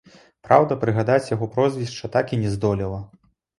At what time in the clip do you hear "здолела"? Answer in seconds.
2.57-2.99